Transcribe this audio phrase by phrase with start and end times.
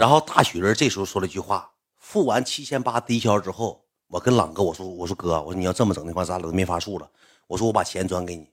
[0.00, 7.06] 然后大雪人这时候说了一句话：付完七千八低消之后，我跟朗哥我说我说哥，我说你要这么整的话，咱俩都没法处了。
[7.46, 8.50] 我说我把钱转给你，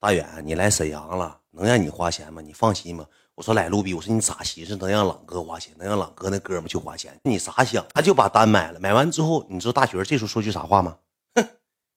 [0.00, 2.40] 大远，你来沈阳了，能让你花钱吗？
[2.40, 3.04] 你放心吧。
[3.34, 7.20] 我说来路比，我说你咋寻思能让朗哥花钱，能让朗哥那哥们去花钱？
[7.24, 7.84] 你咋想？
[7.92, 10.96] 他就把单买了，买完之后，你知道大雪人这时候说句啥话吗？
[11.34, 11.46] 哼，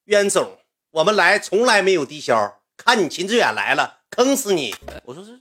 [0.07, 0.45] 冤总，
[0.91, 4.75] 我们来从来没有低消，看你秦志远来了，坑死你！
[5.05, 5.39] 我说这是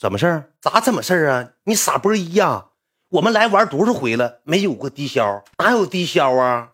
[0.00, 0.50] 怎么事儿？
[0.60, 1.50] 咋怎么事儿啊？
[1.64, 2.66] 你傻波一呀，
[3.10, 6.70] 我们来玩多少回了，没有过低消，哪有低消啊？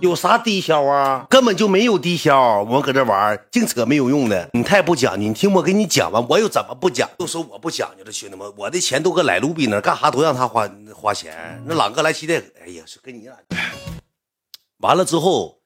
[0.00, 1.26] 有啥低消啊？
[1.30, 4.50] 根本就没有低消，我们搁这玩，净扯没有用的。
[4.52, 7.08] 你太不讲究，你听我给你讲完，我又怎么不讲？
[7.18, 11.62] 又说我不讲究了，兄弟们，我的钱都搁来卢比那，干啥都让他花花钱。
[11.66, 13.36] 那朗哥来期待，哎呀，是跟你俩。
[14.78, 15.60] 完了之后，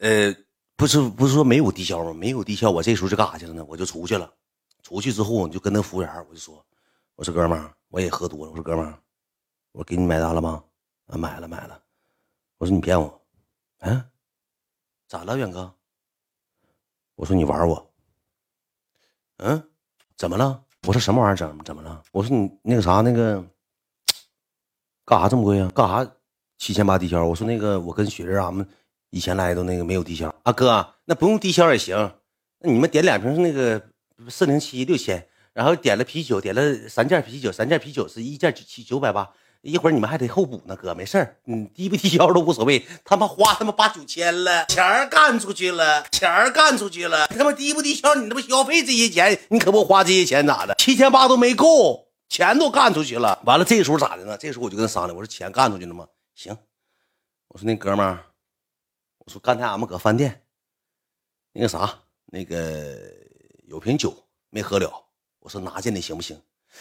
[0.00, 0.34] 呃，
[0.76, 2.12] 不是不是说没有低消吗？
[2.12, 3.64] 没有低消，我这时候就干啥去了呢？
[3.66, 4.30] 我就出去了。
[4.86, 6.64] 出去之后，我就跟那服务员，我就说，
[7.16, 8.52] 我说哥们儿，我也喝多了。
[8.52, 8.96] 我说哥们儿，
[9.72, 10.62] 我给你买单了吗？
[11.06, 11.82] 啊，买了买了。
[12.58, 13.20] 我说你骗我。
[13.80, 14.00] 嗯，
[15.08, 15.74] 咋了，远哥？
[17.16, 17.92] 我说你玩我。
[19.38, 19.60] 嗯，
[20.16, 20.62] 怎么了？
[20.86, 21.36] 我说什么玩意儿？
[21.36, 22.00] 怎怎么了？
[22.12, 23.44] 我说你那个啥，那个
[25.04, 25.68] 干啥这么贵啊？
[25.74, 26.08] 干啥
[26.58, 27.24] 七千八低消？
[27.24, 28.64] 我说那个我跟雪人俺们
[29.10, 31.96] 以前来都那个没有低消啊，哥，那不用低消也行。
[32.60, 33.84] 那你们点两瓶那个
[34.28, 39.32] 四零七六千，然后点了啤酒，点了三件啤酒，三件啤酒是一件九七九百八。
[39.62, 42.86] 一会儿你们还得后补呢，哥，没事儿，你低不低消都无所谓。
[43.04, 47.26] 他妈花他妈八九千了，钱儿干出去了，钱儿干出去了。
[47.26, 50.74] 他妈低不低消，你他妈消费这些钱，你可不花这些钱咋的？
[50.76, 53.42] 七千八都没够，钱都干出去了。
[53.44, 54.38] 完了，这时候咋的呢？
[54.38, 56.06] 这时候我就跟他商量，我说钱干出去了吗？
[56.36, 56.56] 行，
[57.48, 58.24] 我说那哥们儿，
[59.24, 60.42] 我说刚才俺们搁饭店，
[61.52, 62.96] 那个啥，那个
[63.66, 64.16] 有瓶酒
[64.50, 64.90] 没喝了，
[65.40, 66.40] 我说拿进来行不行？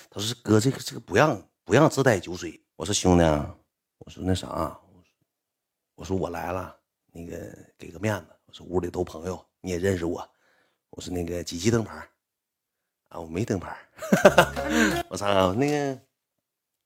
[0.10, 2.62] 他说哥，这个这个不让不让自带酒水。
[2.76, 3.56] 我说兄弟，啊
[4.00, 4.80] 我说那啥，
[5.96, 6.78] 我说我来了，
[7.12, 8.28] 那个给个面子。
[8.46, 10.28] 我说屋里都朋友，你也认识我。
[10.92, 12.08] 我说那个几级灯牌
[13.10, 13.20] 啊？
[13.20, 13.78] 我没灯牌。
[15.10, 16.02] 我操，那个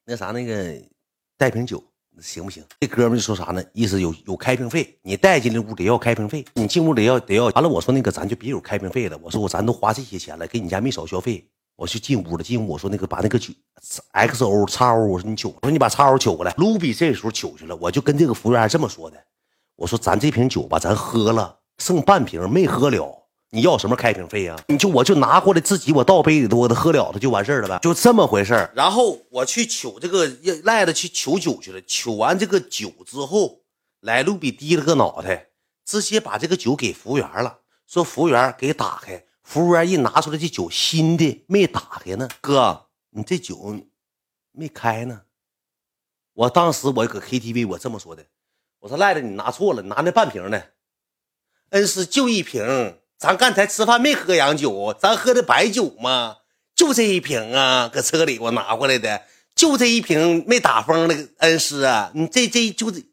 [0.05, 0.81] 那啥，那个
[1.35, 1.83] 带瓶酒
[2.21, 2.63] 行不行？
[2.79, 3.63] 这哥们就说啥呢？
[3.73, 7.45] 意思有有开瓶费，你带进这屋得要开瓶费，你进屋得要得要。
[7.45, 9.19] 完了，我说那个咱就别有开瓶费了。
[9.21, 11.47] 我说我咱都花这些钱了，给你家没少消费。
[11.75, 13.53] 我就进屋了，进屋我说那个把那个酒
[14.11, 16.53] ，X O 叉 O，我说你取，我说你把叉 O 取过来。
[16.57, 19.17] 卢比这时候取去了，我就跟这个服务员这么说的，
[19.77, 23.18] 我说咱这瓶酒吧，咱喝了，剩半瓶没喝了，
[23.51, 24.59] 你要什么开瓶费啊？
[24.67, 28.71] 你就我就拿过来自己我倒杯里头，我给他喝了，它就完事儿了呗，就这么回事儿。
[28.75, 30.27] 然后我去取这个
[30.63, 33.61] 赖子去取酒去了，取完这个酒之后，
[34.01, 35.47] 来路比低了个脑袋，
[35.83, 39.25] 直接把这个酒给服务员了，说服务员给打开。
[39.41, 43.75] 服务员一拿出来，这酒新的没打开呢，哥，你这酒
[44.51, 45.21] 没开呢。
[46.33, 48.23] 我当时我搁 KTV，我这么说的，
[48.79, 50.73] 我说赖子，你拿错了，拿那半瓶的。
[51.71, 56.37] 恩师就一瓶，咱刚才吃饭没喝洋酒，咱喝的白酒嘛，
[56.73, 59.21] 就这一瓶啊，搁车里我拿过来的，
[59.53, 61.13] 就这一瓶没打封的。
[61.39, 63.03] 恩师啊，你这这就这。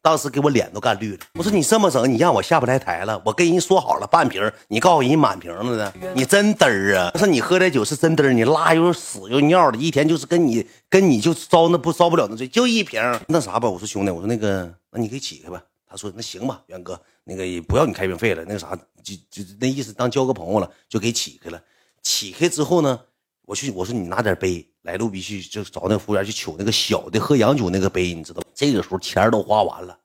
[0.00, 1.18] 当时给我脸都干绿了。
[1.34, 3.20] 我说你这么整，你让我下不来台了。
[3.24, 7.10] 我跟人说好了半瓶，你告诉人满瓶了呢，你真嘚儿啊！
[7.12, 13.68] 我说你喝点酒是真嘚儿，你拉又屎又尿的，一天就是跟你跟你就遭那不遭不了那罪，就一瓶那啥吧。
[13.68, 15.60] 我说兄弟，我说那个，那你给起开吧。
[15.86, 21.62] 他说那行吧，元哥，那个也不要你开瓶费了，那个啥就就那意思当交个朋友了，就给起开了。
[22.02, 23.00] 起开之后呢，
[23.42, 28.42] 我去我说你拿点杯来，路必须就找那服务员去取那个小的喝洋酒那个杯，你知道。
[28.54, 29.98] 这个时候钱都花完了，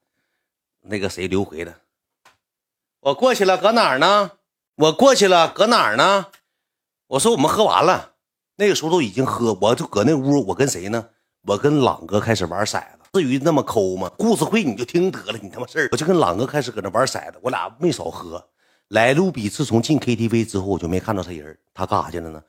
[0.82, 1.74] 那个谁刘回的，
[3.00, 4.32] 我过去了，搁哪儿呢？
[4.76, 6.28] 我过去了，搁哪儿呢？
[7.08, 8.14] 我说我们喝完了，
[8.56, 11.10] 那个时候都已经喝，我就搁那屋，我跟谁呢？
[11.44, 13.01] 我跟朗哥开始玩骰子。
[13.14, 14.10] 至于那么抠吗？
[14.18, 18.50] 故事会你就听得了，你他妈事儿，我就跟朗哥开始搁那玩骰子，我俩没少喝。
[18.88, 22.44] 来路比自从进 KTV 之后，我就没看到他人，他干啥去了呢？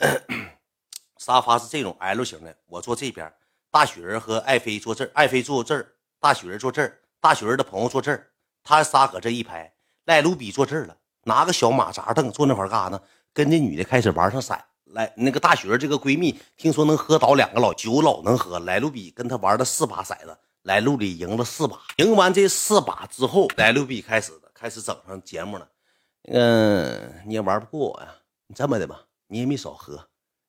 [1.16, 3.32] 沙发是这种 L 型的，我坐这边。
[3.70, 5.86] 大雪人和爱妃坐这儿，爱妃坐这儿，
[6.20, 8.26] 大雪人坐这儿，大雪人的朋友坐这儿，
[8.62, 9.72] 他仨搁这一排，
[10.04, 13.00] 赖卢比坐这儿了，拿个小马扎凳坐那块干啥呢？
[13.32, 14.58] 跟那女的开始玩上骰。
[14.94, 18.60] 来，那个大雪人这个闺蜜听说能喝倒两个老酒，老能喝。
[18.60, 21.76] 来路比跟他玩了四把骰子，来路比赢了四把。
[21.96, 25.68] 赢完这四把之后，来路比开始开始整上节目了。
[26.28, 28.14] 嗯，你也玩不过我呀？
[28.46, 29.98] 你这么的吧，你也没少喝。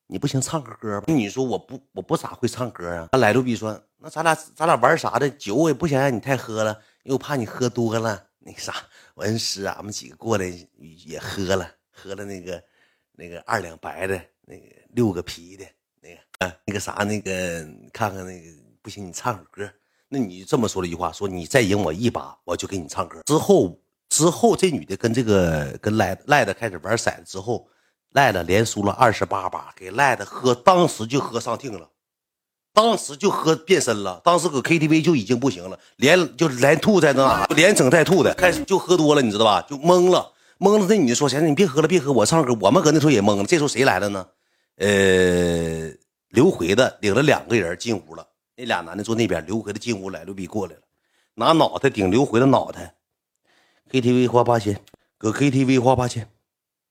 [0.06, 1.06] 你不行，唱个歌吧。
[1.08, 3.10] 你说我不，我不咋会唱歌啊。
[3.14, 5.28] 那来路比说，那咱俩咱俩玩啥的？
[5.32, 6.72] 酒我也不想让你太喝了，
[7.02, 8.24] 因为我怕你喝多了。
[8.38, 8.76] 那啥，
[9.16, 10.46] 我恩师，俺们几个过来
[10.78, 12.64] 也喝了，喝了那个
[13.14, 15.66] 那个二两白的，那个六个啤的，
[16.02, 17.32] 那个，啊，那个啥，那个
[17.92, 18.48] 看看那个，
[18.82, 19.70] 不行，你唱首歌。
[20.08, 23.22] 那你这么说了一句话，说你再赢我一把，我就给你唱歌。
[23.26, 23.78] 之后，
[24.10, 27.68] 之后这女的跟这个跟赖赖的开始玩骰子之后，
[28.12, 31.90] 赖的连输了二十八把，给赖的喝，当时就喝上听了，
[32.72, 39.66] 当时就喝变身了，当时搁 KTV 就已经不行了，连就连吐在那，连整带吐的，开始就喝多了，你知道吧？
[39.68, 40.88] 就懵了，懵了。
[40.88, 43.44] 这女的说：“行，你别喝了，别喝，我唱歌。”我们搁那时候也懵了。
[43.46, 44.28] 这时候谁来了呢？
[44.78, 45.92] 呃，
[46.30, 48.28] 刘回的领了两个人进屋了。
[48.58, 50.82] 那俩男的坐那边，刘回的进屋来，刘逼过来了，
[51.36, 52.96] 拿脑袋顶刘回的脑袋。
[53.92, 54.80] KTV 花八千，
[55.18, 56.28] 搁 KTV 花八千，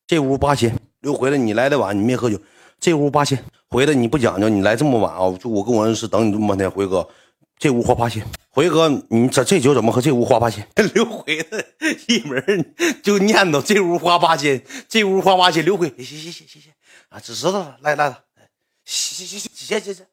[0.07, 0.79] 这屋八千。
[1.01, 2.39] 刘回来，你来的晚，你没喝酒，
[2.79, 3.45] 这屋八千。
[3.69, 5.37] 回来你不讲究，你来这么晚啊？
[5.39, 6.71] 就我跟我恩师，等你这么半天。
[6.71, 7.07] 回哥，
[7.59, 8.25] 这屋花八千。
[8.51, 10.01] 回哥，你这这酒怎么喝？
[10.01, 10.67] 这屋花八千。
[10.95, 11.65] 刘回的
[12.09, 15.65] 一门就念叨这屋花八千，这屋花八千。
[15.65, 16.74] 刘回，谢谢谢谢谢
[17.15, 18.25] 啊，知道了，来来了，
[18.85, 20.05] 谢谢谢谢谢谢。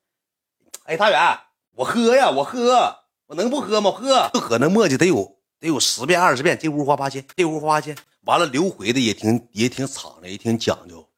[0.84, 1.40] 哎，大远，
[1.72, 2.96] 我喝呀，我喝，
[3.26, 3.90] 我能不喝吗？
[3.90, 6.56] 喝，喝那墨迹得有得有十遍二十遍。
[6.62, 7.98] 这屋花八千，这屋花八千。
[8.26, 11.10] 完了，刘回的也挺也挺敞的，也挺讲究。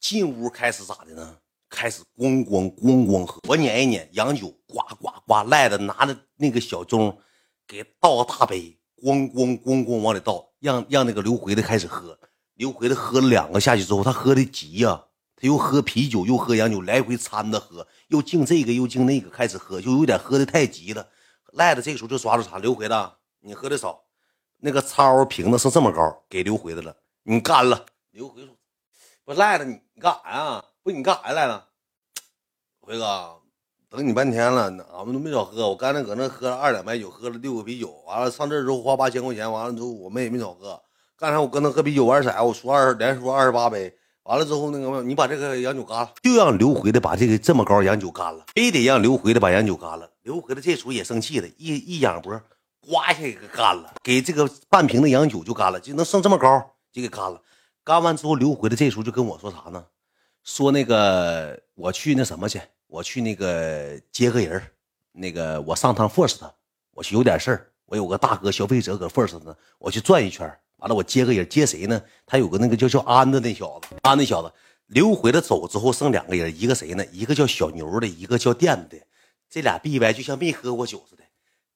[0.00, 1.36] 进屋开始咋的呢？
[1.68, 3.40] 开始咣咣咣咣喝。
[3.46, 7.16] 我撵一撵洋酒，呱呱呱，赖的拿着那个小盅，
[7.64, 12.18] 给倒大杯，咣咣咣咣往里倒，让让那个刘回的开始喝。
[12.54, 15.04] 刘回的喝了两个下去之后，他喝的急呀。
[15.40, 21.06] 他又喝啤酒，又喝洋酒，来回掺着喝，又敬这个，又敬那个，开始喝，就有点喝的太急了。
[21.52, 22.58] 赖子这个时候就抓住啥？
[22.58, 24.02] 刘奎的，你喝的少，
[24.56, 27.86] 那个超瓶子剩这么高，给刘奎的了，你干了。
[28.10, 28.52] 刘奎说
[29.24, 30.64] ：“不赖子，你你干啥呀？
[30.82, 31.68] 不你干啥来了？
[32.80, 33.36] 回哥，
[33.88, 35.68] 等你半天了，俺们都没少喝。
[35.68, 40.82] 我刚才搁那喝了二两白酒，喝了六个啤酒，完了上这之后花八千块钱，完了之后我们也没少喝。
[41.16, 43.96] 刚才我跟他喝啤酒玩色，我输二连输二十八杯。”
[44.28, 50.10] 完了之后，那个你把这个洋酒干了，就让刘回的把这个这么高洋酒干了，非得让刘回的把洋酒干了。
[50.20, 52.38] 刘回的这时候也生气了，一一仰脖，
[52.86, 56.60] 刮一下给干了，给这个半瓶的洋酒就干了，就能剩这么高
[56.92, 57.40] 就给干了。
[57.82, 59.82] 干完之后，刘回的这时候就跟我说啥呢？
[60.44, 64.62] 说那个我去那什么去，我去那个接个人
[65.12, 66.40] 那个我上趟 First，
[66.92, 70.54] 我去有点事儿，我有个大哥消费者搁 First 呢，我去转一圈。
[70.78, 72.00] 完了，我接个人，接谁呢？
[72.24, 74.52] 他有个那个叫叫安的那小子，安那小子
[74.86, 77.04] 刘回了走之后剩两个人，一个谁呢？
[77.12, 79.04] 一个叫小牛的，一个叫垫子的。
[79.50, 81.22] 这俩逼歪就像没喝过酒似的，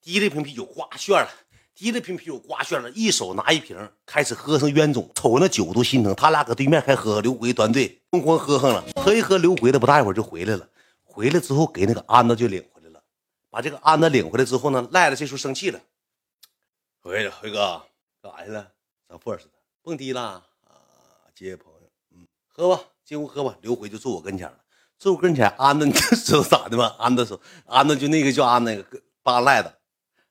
[0.00, 1.28] 提了一瓶啤酒刮炫了，
[1.74, 3.76] 提了一瓶啤酒呱炫了，一手拿一瓶
[4.06, 6.14] 开始喝成冤种，瞅那酒都心疼。
[6.14, 10.68] 他俩搁对面还喝，刘回端队疯狂喝上了，喝一喝刘回的不大一会儿就回来了，
[11.02, 13.02] 回来之后给那个安子就领回来了，
[13.50, 15.80] 把这个安子领回来之后呢，赖子这时候生气了，
[17.00, 17.82] 回回哥
[18.22, 18.68] 干啥去了？
[19.12, 19.44] 上 first
[19.82, 20.72] 蹦迪啦啊！
[21.34, 21.80] 接朋友，
[22.12, 23.54] 嗯，喝吧，进屋喝吧。
[23.60, 24.56] 刘辉就坐我跟前了，
[24.98, 25.46] 坐我跟前。
[25.58, 26.94] 安子，你知道咋的吗？
[26.98, 29.74] 安子说，安子就那个叫安那个八赖的，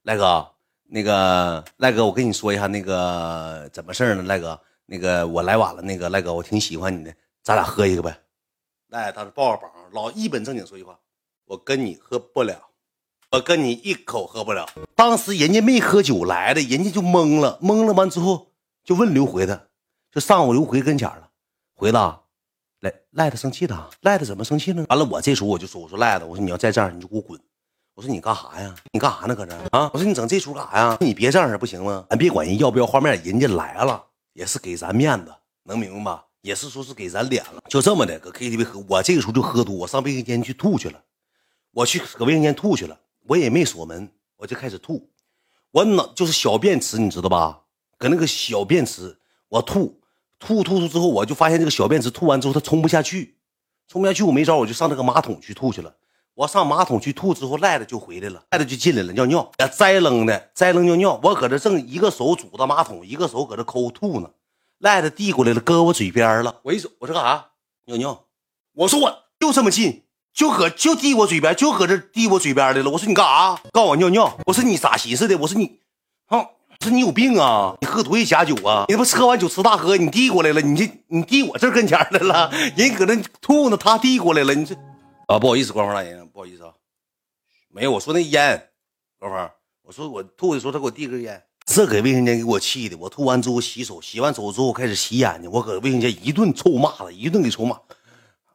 [0.01, 0.47] 赖哥，
[0.85, 4.23] 那个赖哥，我跟你说一下那个怎么事呢？
[4.23, 7.13] 赖哥，那个我来晚了，那个赖哥，我挺喜欢你的，
[7.43, 8.19] 咱俩喝一个呗。
[8.87, 10.97] 赖当时抱着膀，老一本正经说句话，
[11.45, 12.69] 我跟你喝不了，
[13.29, 14.67] 我跟你一口喝不了。
[14.95, 18.47] 当时人家没喝酒来的，人家就懵了，懵了完之后。
[18.83, 19.69] 就问刘回的，
[20.11, 21.29] 就上我刘回跟前了。
[21.73, 21.97] 回子，
[22.79, 24.85] 赖赖子生气了，赖子怎么生气呢？
[24.89, 27.39] 完了，我这时候我就说：“我说赖子，我说你要再这样，你就给我滚。
[27.93, 28.73] 我说你干啥呀？
[28.91, 29.35] 你干啥呢？
[29.35, 29.89] 搁这啊？
[29.93, 30.97] 我说你整这出干啥呀？
[30.99, 32.05] 你别这样不行吗？
[32.09, 35.33] 咱别管人要不要画面，人家来了也是给咱面子，
[35.63, 36.25] 能明白吧？
[36.41, 38.17] 也是说是给咱脸了，就这么的。
[38.17, 41.03] 搁 KTV 喝，我这个时候就喝多，我上卫生间去吐去了。
[41.71, 45.09] 我去搁卫生间吐去了，我也没锁门，我就开始吐。
[45.71, 47.60] 我脑就是小便池，你知道吧？
[48.01, 49.15] 搁那个小便池，
[49.47, 49.99] 我吐
[50.39, 53.35] 吐吐吐之后，我就发现这个小便池吐完之后它冲不下去，
[53.87, 55.93] 冲不下去，我没招，我就上那个马桶去吐去了。
[56.33, 61.19] 我上马桶去吐之后，赖子就回来了，赖子就进来了，尿尿，栽扔的，栽扔尿尿。
[61.21, 64.31] 我搁这正一个手拄着马桶，一个手搁这抠吐呢，
[64.79, 66.59] 赖子递过来了，搁我嘴边了。
[66.63, 67.49] 我一手，我说干啥？
[67.85, 68.25] 尿尿。
[68.73, 72.89] 我说我就这么近，就搁就递我嘴边，就搁这递我嘴边来了。
[72.89, 73.61] 我说你干啥？
[73.71, 74.39] 告我尿尿。
[74.47, 75.37] 我说你咋寻思的？
[75.37, 75.81] 我说你，
[76.25, 76.43] 哼。
[76.81, 77.77] 我说你有病啊！
[77.79, 78.85] 你喝多少假酒啊？
[78.87, 84.73] 你他妈喝完酒吃大喝，你递过来了，你这你递我这跟前来了，人搁那吐呢，他递过来了，你这
[85.27, 86.73] 啊不好意思，官方大人，不好意思啊，
[87.69, 88.69] 没有，我说那烟，
[89.19, 89.51] 官方，
[89.83, 97.77] 我说我吐的时候他给我递根烟，这给卫生间给我气的，我吐完之后洗手，洗完手之后开始洗眼睛，我搁卫生间一顿臭骂他，一顿给臭骂，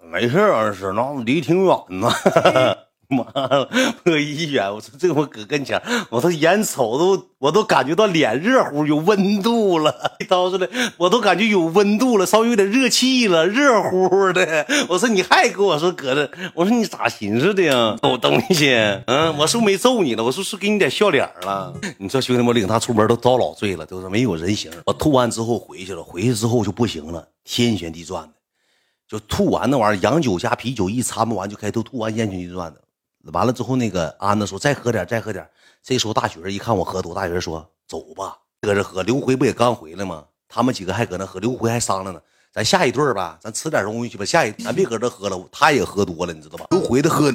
[0.01, 2.11] 没事啊，是那离挺远呢，
[3.09, 3.69] 妈了，
[4.05, 9.95] 我一远，我说这我搁跟前，我说眼瞅都，我都感觉到脸热乎，有温度了，
[10.29, 14.67] 掏出来，我都感觉有温度了，稍微有点热气了，热乎乎的。
[14.89, 17.97] 我说你还跟我说搁这，我说你咋寻思的呀？
[18.03, 18.75] 狗东西，
[19.07, 20.25] 嗯，我是不是没揍你了？
[20.25, 21.73] 我说是给你点笑脸了。
[21.99, 24.71] 你说兄弟们领他出门都遭老罪了，都是没有人形。
[24.85, 28.33] 我吐完之后回去了，回去之后就不行了，天旋地转的，
[29.09, 32.81] 就吐完那玩意儿，洋酒加啤酒一掺不完就开吐，吐完天旋地转的。
[33.33, 35.49] 完了之后，那个安子说：“再喝点，再喝点。”
[35.83, 40.25] 这时候大学一看我喝多，大学说：“走吧，搁这喝。”刘辉不也刚回来吗？
[40.49, 42.21] 他们几个还搁那喝，刘辉还商量呢
[42.53, 44.25] ：“咱下一顿吧，咱吃点东西去吧。
[44.25, 47.33] 下一咱别搁这喝了，他也喝多了，你知道吧？”刘辉的喝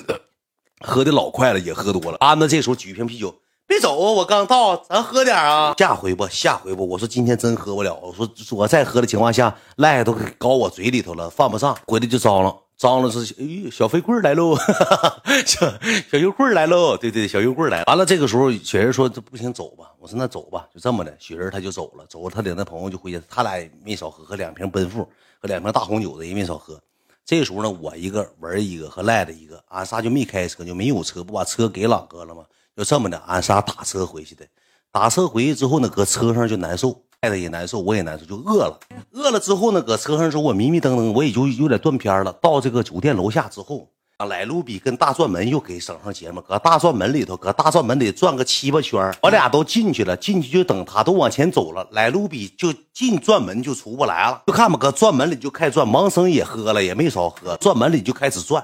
[0.79, 2.17] 喝的老快了，也喝多了。
[2.19, 3.33] 安子这时候举一瓶啤酒
[3.67, 5.73] ：“别走啊，我刚到，咱喝点啊。
[5.77, 6.81] 下回吧，下回吧。
[6.81, 7.93] 我说今天真喝不了。
[8.01, 11.77] 我说我再喝的情况下，赖都搞我嘴里头了，犯不上。
[11.85, 14.57] 回来就糟了。”张了是哎，小飞棍来喽，
[15.45, 15.71] 小
[16.11, 17.83] 小油棍来喽，对对，小油棍来。
[17.83, 19.91] 完了，这个时候雪人说这不行，走吧。
[19.99, 21.15] 我说那走吧，就这么的。
[21.19, 23.21] 雪人他就走了，走了，他领那朋友就回去。
[23.29, 25.07] 他俩也没少喝，喝两瓶奔富
[25.39, 26.81] 和两瓶大红酒的也没少喝。
[27.23, 32.43] 这时候呢，我一个文一个和赖的一个，俺仨就没开车，就没有车，不把车给朗哥了吗？
[32.75, 34.43] 就这么的，俺仨打车回去的。
[34.91, 36.99] 打车回去之后呢，搁车上就难受。
[37.21, 38.79] 赖的也难受，我也难受，就饿了。
[39.13, 42.31] 饿了之后呢，搁车上时候我迷迷瞪瞪，我也就有点断片了。
[42.41, 51.85] 到这个酒店楼下之后，啊，来卢比跟大转门又给整上节目，搁大转门里头，搁大转门里转个七八圈我俩都进去了，进去就等他，都往前走了。
[51.91, 55.85] 来卢比就进转门就出不来了，就看吧，搁转门里就开转。
[55.85, 58.63] 盲僧也喝了，也没少喝，转门里就开始转。